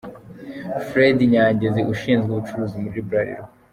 [0.87, 3.47] Freddy Nyangezi ushinzwe ubucuruzi muri Bralirwa.